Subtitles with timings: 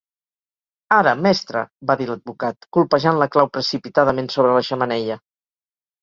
[0.95, 1.59] "Ara, mestra",
[1.91, 5.19] va dir l'advocat, colpejant la clau precipitadament sobre la xemeneia.